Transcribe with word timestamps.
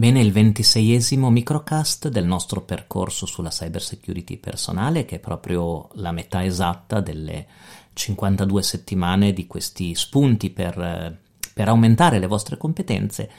Bene, 0.00 0.22
il 0.22 0.32
ventiseiesimo 0.32 1.28
microcast 1.28 2.08
del 2.08 2.24
nostro 2.24 2.62
percorso 2.62 3.26
sulla 3.26 3.50
cybersecurity 3.50 4.38
personale, 4.38 5.04
che 5.04 5.16
è 5.16 5.18
proprio 5.18 5.90
la 5.96 6.10
metà 6.10 6.42
esatta 6.42 7.00
delle 7.00 7.46
52 7.92 8.62
settimane 8.62 9.34
di 9.34 9.46
questi 9.46 9.94
spunti 9.94 10.48
per, 10.48 11.18
per 11.52 11.68
aumentare 11.68 12.18
le 12.18 12.26
vostre 12.26 12.56
competenze, 12.56 13.30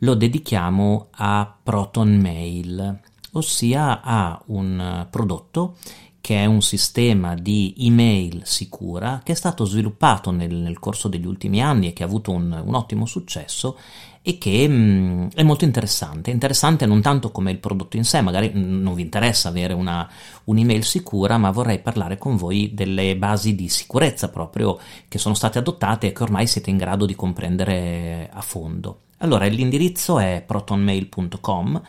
lo 0.00 0.12
dedichiamo 0.12 1.06
a 1.12 1.56
Proton 1.62 2.14
Mail, 2.18 3.00
ossia 3.32 4.02
a 4.02 4.42
un 4.48 5.06
prodotto 5.08 5.78
che 6.20 6.36
è 6.36 6.44
un 6.44 6.62
sistema 6.62 7.34
di 7.34 7.74
email 7.78 8.42
sicura 8.44 9.20
che 9.24 9.32
è 9.32 9.34
stato 9.34 9.64
sviluppato 9.64 10.30
nel, 10.30 10.54
nel 10.54 10.78
corso 10.78 11.08
degli 11.08 11.26
ultimi 11.26 11.62
anni 11.62 11.88
e 11.88 11.92
che 11.92 12.02
ha 12.02 12.06
avuto 12.06 12.30
un, 12.30 12.62
un 12.64 12.74
ottimo 12.74 13.06
successo 13.06 13.76
e 14.22 14.36
che 14.36 14.68
mh, 14.68 14.72
mm, 14.72 15.26
è 15.34 15.42
molto 15.42 15.64
interessante. 15.64 16.30
Interessante 16.30 16.86
non 16.86 17.00
tanto 17.00 17.30
come 17.30 17.50
il 17.50 17.58
prodotto 17.58 17.96
in 17.96 18.04
sé, 18.04 18.20
magari 18.20 18.52
mm, 18.54 18.82
non 18.82 18.94
vi 18.94 19.02
interessa 19.02 19.48
avere 19.48 19.72
una, 19.72 20.08
un'email 20.44 20.84
sicura, 20.84 21.38
ma 21.38 21.50
vorrei 21.50 21.80
parlare 21.80 22.18
con 22.18 22.36
voi 22.36 22.72
delle 22.74 23.16
basi 23.16 23.54
di 23.54 23.68
sicurezza 23.68 24.28
proprio 24.28 24.78
che 25.08 25.18
sono 25.18 25.34
state 25.34 25.58
adottate 25.58 26.08
e 26.08 26.12
che 26.12 26.22
ormai 26.22 26.46
siete 26.46 26.70
in 26.70 26.76
grado 26.76 27.06
di 27.06 27.14
comprendere 27.14 28.28
a 28.32 28.40
fondo. 28.42 29.00
Allora, 29.18 29.46
l'indirizzo 29.46 30.18
è 30.18 30.42
protonmail.com 30.46 31.82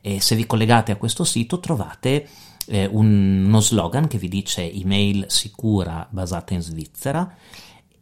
e 0.00 0.20
se 0.20 0.36
vi 0.36 0.46
collegate 0.46 0.92
a 0.92 0.96
questo 0.96 1.24
sito 1.24 1.58
trovate 1.58 2.28
eh, 2.68 2.86
un, 2.86 3.44
uno 3.46 3.60
slogan 3.60 4.06
che 4.06 4.18
vi 4.18 4.28
dice 4.28 4.70
email 4.70 5.26
sicura 5.28 6.06
basata 6.10 6.54
in 6.54 6.60
Svizzera 6.60 7.36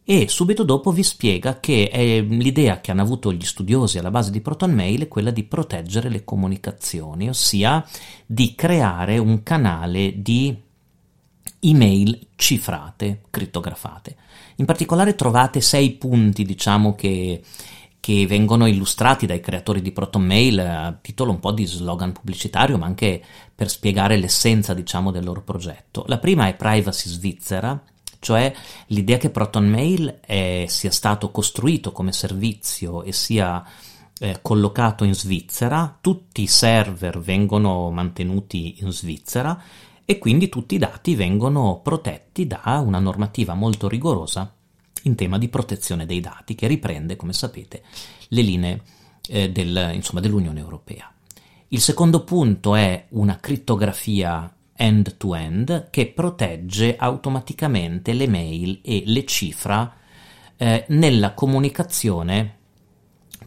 e 0.09 0.29
subito 0.29 0.63
dopo 0.63 0.91
vi 0.91 1.03
spiega 1.03 1.59
che 1.59 1.89
è 1.89 2.21
l'idea 2.21 2.79
che 2.79 2.91
hanno 2.91 3.01
avuto 3.01 3.33
gli 3.33 3.43
studiosi 3.43 3.97
alla 3.97 4.09
base 4.09 4.31
di 4.31 4.39
ProtonMail 4.39 5.01
è 5.01 5.07
quella 5.09 5.31
di 5.31 5.43
proteggere 5.43 6.07
le 6.07 6.23
comunicazioni, 6.23 7.27
ossia 7.27 7.85
di 8.25 8.55
creare 8.55 9.17
un 9.17 9.43
canale 9.43 10.21
di 10.21 10.55
email 11.59 12.27
cifrate, 12.35 13.23
crittografate. 13.29 14.15
In 14.55 14.65
particolare 14.65 15.15
trovate 15.15 15.59
sei 15.59 15.91
punti, 15.91 16.45
diciamo, 16.45 16.95
che 16.95 17.41
che 18.07 18.25
vengono 18.25 18.67
illustrati 18.67 19.25
dai 19.25 19.41
creatori 19.41 19.81
di 19.81 19.91
ProtonMail 19.91 20.59
a 20.61 20.97
titolo 21.01 21.31
un 21.31 21.41
po' 21.41 21.51
di 21.51 21.65
slogan 21.65 22.13
pubblicitario, 22.13 22.77
ma 22.77 22.85
anche 22.85 23.21
per 23.53 23.69
spiegare 23.69 24.15
l'essenza, 24.15 24.73
diciamo, 24.73 25.11
del 25.11 25.25
loro 25.25 25.43
progetto. 25.43 26.05
La 26.07 26.17
prima 26.17 26.47
è 26.47 26.55
Privacy 26.55 27.09
Svizzera, 27.09 27.83
cioè 28.19 28.53
l'idea 28.87 29.17
che 29.17 29.29
ProtonMail 29.29 30.19
è, 30.21 30.63
sia 30.69 30.89
stato 30.89 31.31
costruito 31.31 31.91
come 31.91 32.13
servizio 32.13 33.03
e 33.03 33.11
sia 33.11 33.61
eh, 34.19 34.39
collocato 34.41 35.03
in 35.03 35.13
Svizzera, 35.13 35.97
tutti 35.99 36.43
i 36.43 36.47
server 36.47 37.19
vengono 37.19 37.91
mantenuti 37.91 38.77
in 38.79 38.91
Svizzera 38.93 39.61
e 40.05 40.17
quindi 40.17 40.47
tutti 40.47 40.75
i 40.75 40.77
dati 40.79 41.13
vengono 41.13 41.81
protetti 41.83 42.47
da 42.47 42.81
una 42.81 42.99
normativa 42.99 43.53
molto 43.53 43.89
rigorosa 43.89 44.49
in 45.07 45.15
tema 45.15 45.37
di 45.37 45.49
protezione 45.49 46.05
dei 46.05 46.19
dati, 46.19 46.53
che 46.55 46.67
riprende, 46.67 47.15
come 47.15 47.33
sapete, 47.33 47.81
le 48.29 48.41
linee 48.41 48.81
eh, 49.27 49.49
del, 49.49 49.91
insomma, 49.93 50.19
dell'Unione 50.19 50.59
Europea. 50.59 51.11
Il 51.69 51.81
secondo 51.81 52.23
punto 52.23 52.75
è 52.75 53.07
una 53.09 53.39
crittografia 53.39 54.53
end-to-end 54.73 55.89
che 55.89 56.07
protegge 56.07 56.95
automaticamente 56.95 58.13
le 58.13 58.27
mail 58.27 58.79
e 58.83 59.03
le 59.05 59.25
cifra 59.25 59.95
eh, 60.55 60.85
nella 60.89 61.33
comunicazione 61.33 62.55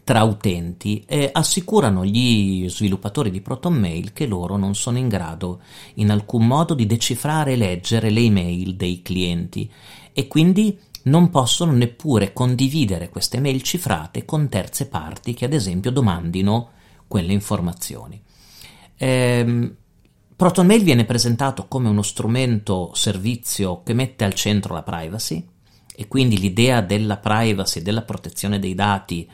tra 0.03 0.23
utenti 0.23 1.03
e 1.07 1.29
assicurano 1.31 2.03
gli 2.03 2.67
sviluppatori 2.67 3.31
di 3.31 3.41
ProtonMail 3.41 4.13
che 4.13 4.25
loro 4.25 4.57
non 4.57 4.75
sono 4.75 4.97
in 4.97 5.07
grado 5.07 5.61
in 5.95 6.11
alcun 6.11 6.47
modo 6.47 6.73
di 6.73 6.85
decifrare 6.85 7.53
e 7.53 7.55
leggere 7.55 8.09
le 8.09 8.19
email 8.19 8.75
dei 8.75 9.01
clienti 9.01 9.69
e 10.13 10.27
quindi 10.27 10.77
non 11.03 11.29
possono 11.29 11.71
neppure 11.71 12.33
condividere 12.33 13.09
queste 13.09 13.39
mail 13.39 13.61
cifrate 13.61 14.25
con 14.25 14.49
terze 14.49 14.87
parti 14.87 15.33
che 15.33 15.45
ad 15.45 15.53
esempio 15.53 15.91
domandino 15.91 16.69
quelle 17.07 17.33
informazioni. 17.33 18.21
Ehm, 18.97 19.75
ProtonMail 20.35 20.83
viene 20.83 21.05
presentato 21.05 21.67
come 21.67 21.89
uno 21.89 22.01
strumento 22.01 22.91
servizio 22.93 23.83
che 23.83 23.93
mette 23.93 24.23
al 24.23 24.33
centro 24.33 24.73
la 24.73 24.83
privacy 24.83 25.47
e 25.95 26.07
quindi 26.07 26.39
l'idea 26.39 26.81
della 26.81 27.17
privacy, 27.17 27.81
della 27.81 28.01
protezione 28.01 28.57
dei 28.57 28.73
dati 28.73 29.29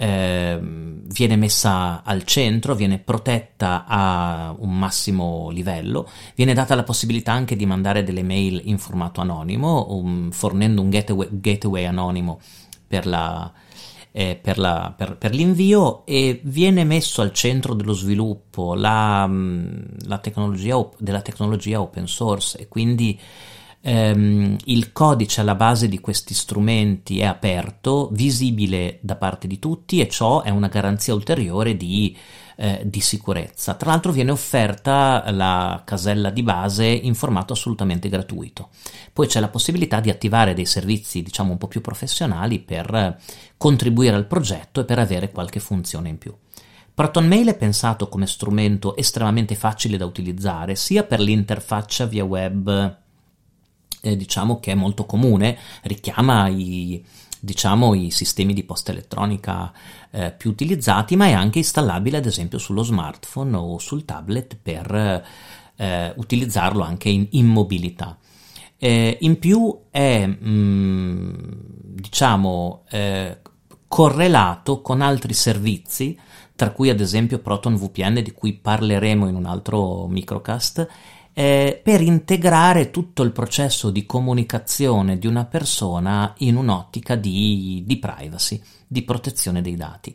eh, 0.00 0.58
viene 0.58 1.36
messa 1.36 2.02
al 2.02 2.24
centro, 2.24 2.74
viene 2.74 2.98
protetta 2.98 3.84
a 3.86 4.54
un 4.58 4.78
massimo 4.78 5.50
livello, 5.50 6.08
viene 6.34 6.54
data 6.54 6.74
la 6.74 6.84
possibilità 6.84 7.32
anche 7.32 7.54
di 7.54 7.66
mandare 7.66 8.02
delle 8.02 8.22
mail 8.22 8.62
in 8.64 8.78
formato 8.78 9.20
anonimo, 9.20 9.88
um, 9.90 10.30
fornendo 10.30 10.80
un 10.80 10.88
gateway, 10.88 11.28
gateway 11.30 11.84
anonimo 11.84 12.40
per, 12.86 13.06
la, 13.06 13.52
eh, 14.12 14.38
per, 14.40 14.56
la, 14.56 14.94
per, 14.96 15.18
per, 15.18 15.34
l'invio 15.34 16.06
e 16.06 16.40
viene 16.44 16.84
messo 16.84 17.20
al 17.20 17.34
centro 17.34 17.74
dello 17.74 17.92
sviluppo 17.92 18.74
la, 18.74 19.26
mm, 19.26 19.82
la 20.06 20.16
tecnologia, 20.16 20.82
della 20.96 21.20
tecnologia 21.20 21.78
open 21.78 22.06
source 22.06 22.56
e 22.56 22.68
quindi 22.68 23.20
ehm, 23.82 24.56
il 24.64 24.92
codice 24.92 25.40
alla 25.40 25.54
base 25.54 25.88
di 25.88 26.00
questi 26.00 26.34
strumenti 26.34 27.20
è 27.20 27.24
aperto, 27.24 28.08
visibile 28.12 28.98
da 29.02 29.16
parte 29.16 29.46
di 29.46 29.58
tutti 29.58 30.00
e 30.00 30.08
ciò 30.08 30.42
è 30.42 30.50
una 30.50 30.68
garanzia 30.68 31.14
ulteriore 31.14 31.76
di, 31.76 32.16
eh, 32.56 32.82
di 32.84 33.00
sicurezza. 33.00 33.74
Tra 33.74 33.90
l'altro 33.90 34.12
viene 34.12 34.30
offerta 34.30 35.30
la 35.30 35.82
casella 35.84 36.30
di 36.30 36.42
base 36.42 36.86
in 36.86 37.14
formato 37.14 37.52
assolutamente 37.52 38.08
gratuito. 38.08 38.68
Poi 39.12 39.26
c'è 39.26 39.40
la 39.40 39.48
possibilità 39.48 40.00
di 40.00 40.10
attivare 40.10 40.54
dei 40.54 40.66
servizi 40.66 41.22
diciamo 41.22 41.52
un 41.52 41.58
po' 41.58 41.68
più 41.68 41.80
professionali 41.80 42.58
per 42.58 43.18
contribuire 43.56 44.16
al 44.16 44.26
progetto 44.26 44.80
e 44.80 44.84
per 44.84 44.98
avere 44.98 45.30
qualche 45.30 45.60
funzione 45.60 46.08
in 46.08 46.18
più. 46.18 46.34
ProtonMail 46.92 47.48
è 47.48 47.56
pensato 47.56 48.08
come 48.10 48.26
strumento 48.26 48.94
estremamente 48.94 49.54
facile 49.54 49.96
da 49.96 50.04
utilizzare 50.04 50.74
sia 50.74 51.02
per 51.02 51.20
l'interfaccia 51.20 52.04
via 52.04 52.24
web 52.24 52.98
eh, 54.00 54.16
diciamo 54.16 54.60
che 54.60 54.72
è 54.72 54.74
molto 54.74 55.04
comune, 55.04 55.58
richiama 55.82 56.48
i, 56.48 57.02
diciamo, 57.38 57.94
i 57.94 58.10
sistemi 58.10 58.52
di 58.54 58.64
posta 58.64 58.92
elettronica 58.92 59.72
eh, 60.10 60.30
più 60.32 60.50
utilizzati, 60.50 61.16
ma 61.16 61.26
è 61.26 61.32
anche 61.32 61.58
installabile 61.58 62.18
ad 62.18 62.26
esempio 62.26 62.58
sullo 62.58 62.82
smartphone 62.82 63.56
o 63.56 63.78
sul 63.78 64.04
tablet 64.04 64.56
per 64.60 65.24
eh, 65.76 66.12
utilizzarlo 66.16 66.82
anche 66.82 67.08
in, 67.08 67.26
in 67.30 67.46
mobilità. 67.46 68.16
Eh, 68.76 69.18
in 69.20 69.38
più 69.38 69.78
è, 69.90 70.26
mh, 70.26 70.48
mm, 70.48 71.32
diciamo, 71.94 72.84
eh, 72.90 73.38
correlato 73.86 74.80
con 74.82 75.00
altri 75.00 75.34
servizi, 75.34 76.18
tra 76.54 76.70
cui 76.70 76.90
ad 76.90 77.00
esempio 77.00 77.40
Proton 77.40 77.76
VPN, 77.76 78.22
di 78.22 78.32
cui 78.32 78.52
parleremo 78.54 79.26
in 79.28 79.34
un 79.34 79.46
altro 79.46 80.06
microcast, 80.06 80.86
eh, 81.32 81.80
per 81.82 82.00
integrare 82.00 82.90
tutto 82.90 83.22
il 83.22 83.32
processo 83.32 83.90
di 83.90 84.06
comunicazione 84.06 85.18
di 85.18 85.26
una 85.26 85.44
persona 85.44 86.34
in 86.38 86.56
un'ottica 86.56 87.14
di, 87.14 87.82
di 87.86 87.96
privacy, 87.98 88.60
di 88.86 89.02
protezione 89.02 89.62
dei 89.62 89.76
dati. 89.76 90.14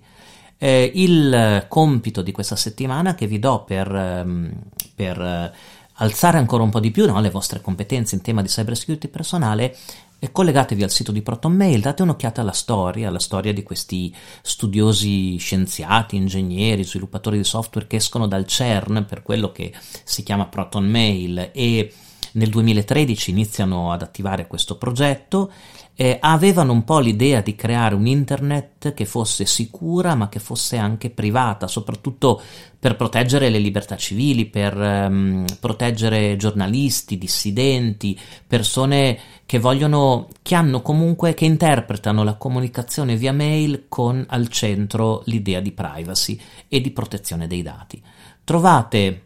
Eh, 0.57 0.91
il 0.95 1.65
compito 1.67 2.21
di 2.21 2.31
questa 2.31 2.55
settimana 2.55 3.13
che 3.15 3.27
vi 3.27 3.39
do 3.39 3.63
per, 3.63 3.93
ehm, 3.93 4.53
per 4.95 5.53
alzare 5.97 6.37
ancora 6.37 6.63
un 6.63 6.69
po' 6.69 6.79
di 6.79 6.91
più 6.91 7.05
no, 7.05 7.19
le 7.19 7.29
vostre 7.29 7.61
competenze 7.61 8.15
in 8.15 8.21
tema 8.21 8.41
di 8.41 8.47
cybersecurity 8.47 9.07
personale 9.07 9.75
e 10.19 10.31
collegatevi 10.31 10.83
al 10.83 10.91
sito 10.91 11.11
di 11.11 11.21
ProtonMail, 11.21 11.81
date 11.81 12.01
un'occhiata 12.01 12.41
alla 12.41 12.51
storia, 12.51 13.09
alla 13.09 13.19
storia 13.19 13.53
di 13.53 13.63
questi 13.63 14.13
studiosi 14.41 15.37
scienziati, 15.37 16.15
ingegneri, 16.15 16.83
sviluppatori 16.83 17.37
di 17.37 17.43
software 17.43 17.87
che 17.87 17.97
escono 17.97 18.27
dal 18.27 18.47
CERN 18.47 19.05
per 19.07 19.21
quello 19.21 19.51
che 19.51 19.73
si 20.03 20.23
chiama 20.23 20.47
ProtonMail 20.47 21.51
e 21.53 21.93
nel 22.35 22.49
2013 22.49 23.31
iniziano 23.31 23.91
ad 23.91 24.01
attivare 24.01 24.47
questo 24.47 24.77
progetto 24.77 25.51
eh, 25.97 26.17
avevano 26.19 26.73
un 26.73 26.83
po' 26.83 26.99
l'idea 26.99 27.39
di 27.41 27.55
creare 27.55 27.95
un 27.95 28.05
internet 28.05 28.93
che 28.93 29.05
fosse 29.05 29.45
sicura 29.45 30.13
ma 30.15 30.27
che 30.27 30.39
fosse 30.39 30.75
anche 30.77 31.09
privata, 31.09 31.67
soprattutto 31.67 32.41
per 32.77 32.97
proteggere 32.97 33.49
le 33.49 33.59
libertà 33.59 33.95
civili, 33.95 34.45
per 34.45 34.75
um, 34.75 35.45
proteggere 35.59 36.35
giornalisti, 36.35 37.17
dissidenti, 37.17 38.19
persone 38.45 39.17
che 39.45 39.57
vogliono, 39.57 40.27
che 40.41 40.55
hanno 40.55 40.81
comunque, 40.81 41.33
che 41.33 41.45
interpretano 41.45 42.23
la 42.23 42.35
comunicazione 42.35 43.15
via 43.15 43.31
mail 43.31 43.85
con 43.87 44.23
al 44.27 44.49
centro 44.49 45.23
l'idea 45.25 45.61
di 45.61 45.71
privacy 45.71 46.39
e 46.67 46.81
di 46.81 46.91
protezione 46.91 47.47
dei 47.47 47.61
dati. 47.61 48.01
Trovate 48.43 49.24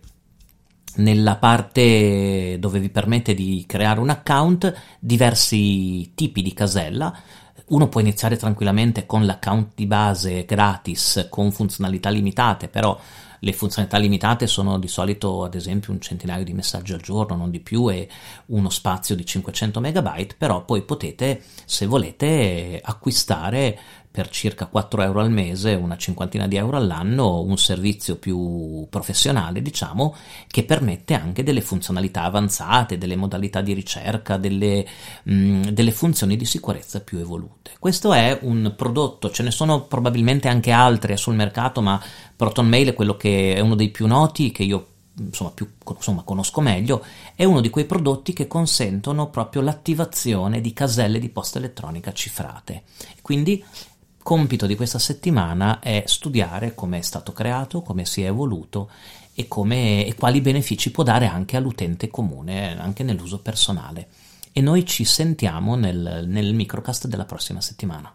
nella 0.96 1.36
parte 1.38 2.58
dove 2.60 2.80
vi 2.80 2.90
permette 2.90 3.34
di 3.34 3.64
creare 3.68 4.00
un 4.00 4.10
account 4.10 4.74
diversi 5.00 6.14
tipi 6.16 6.42
di 6.42 6.54
casella. 6.54 7.16
Uno 7.68 7.88
può 7.88 8.02
iniziare 8.02 8.36
tranquillamente 8.36 9.06
con 9.06 9.26
l'account 9.26 9.74
di 9.76 9.86
base 9.86 10.46
gratis 10.46 11.28
con 11.30 11.52
funzionalità 11.52 12.10
limitate, 12.10 12.68
però 12.68 13.00
le 13.42 13.54
funzionalità 13.54 13.98
limitate 13.98 14.48
sono 14.48 14.78
di 14.80 14.88
solito 14.88 15.44
ad 15.44 15.56
esempio 15.56 15.94
un 15.94 16.02
centinaio 16.02 16.44
di 16.44 16.54
messaggi 16.54 16.94
al 16.94 17.02
giorno, 17.02 17.36
non 17.36 17.52
di 17.52 17.60
più, 17.60 17.90
e 17.90 18.10
uno 18.48 18.70
spazio 18.70 19.16
di 19.16 19.26
500 19.26 19.80
megabyte, 19.80 20.36
però 20.38 20.66
poi 20.66 20.82
potete, 20.82 21.44
se 21.66 21.86
volete, 21.86 22.80
acquistare 22.84 23.80
per 24.12 24.30
circa 24.30 24.66
4 24.66 25.04
euro 25.04 25.20
al 25.22 25.32
mese, 25.32 25.76
una 25.76 25.96
cinquantina 25.96 26.48
di 26.48 26.56
euro 26.56 26.78
all'anno, 26.78 27.42
un 27.42 27.58
servizio 27.58 28.16
più 28.16 28.88
professionale, 28.90 29.62
diciamo, 29.62 30.16
che 30.48 30.64
permette 30.64 31.14
anche 31.14 31.44
delle 31.44 31.62
funzionalità 31.62 32.24
avanzate, 32.24 32.98
delle 32.98 33.16
modalità 33.16 33.62
di 33.62 33.74
ricerca, 33.74 34.38
delle, 34.38 34.86
mh, 35.24 35.34
mm, 35.34 35.62
delle 35.68 35.92
funzioni 35.92 36.36
di 36.38 36.46
sicurezza 36.46 37.02
più 37.02 37.20
evolute. 37.20 37.72
Questo 37.78 38.12
è 38.12 38.40
un 38.42 38.74
prodotto, 38.76 39.30
ce 39.30 39.44
ne 39.44 39.52
sono 39.52 39.84
probabilmente 39.84 40.48
anche 40.48 40.72
altri 40.72 41.16
sul 41.16 41.36
mercato, 41.36 41.82
ma 41.82 42.02
ProtonMail 42.36 42.90
è 42.90 42.94
quello 42.94 43.16
che 43.16 43.54
è 43.54 43.60
uno 43.60 43.76
dei 43.76 43.90
più 43.90 44.08
noti 44.08 44.52
che 44.52 44.64
io 44.64 44.88
insomma, 45.20 45.52
più, 45.52 45.70
insomma, 45.96 46.24
conosco 46.24 46.62
meglio, 46.62 47.04
è 47.36 47.44
uno 47.44 47.62
di 47.62 47.70
quei 47.70 47.86
prodotti 47.86 48.34
che 48.34 48.48
consentono 48.48 49.30
proprio 49.30 49.62
l'attivazione 49.62 50.62
di 50.62 50.74
caselle 50.74 51.20
di 51.20 51.30
posta 51.30 51.60
elettronica 51.60 52.12
cifrate. 52.12 52.84
Quindi 53.22 53.64
compito 54.30 54.68
di 54.68 54.76
questa 54.76 55.00
settimana 55.00 55.80
è 55.80 56.04
studiare 56.06 56.76
come 56.76 57.00
è 57.00 57.02
stato 57.02 57.34
creato, 57.34 57.82
come 57.82 58.06
si 58.06 58.22
è 58.22 58.28
evoluto 58.28 58.92
e, 59.34 59.48
come, 59.48 60.06
e 60.06 60.14
quali 60.14 60.40
benefici 60.40 60.92
può 60.92 61.02
dare 61.02 61.26
anche 61.26 61.58
all'utente 61.58 62.10
comune, 62.10 62.80
anche 62.80 63.02
nell'uso 63.02 63.40
personale. 63.40 64.08
E 64.52 64.62
noi 64.62 64.86
ci 64.86 65.04
sentiamo 65.04 65.74
nel, 65.74 66.26
nel 66.28 66.54
microcast 66.54 67.08
della 67.08 67.26
prossima 67.26 67.60
settimana. 67.60 68.14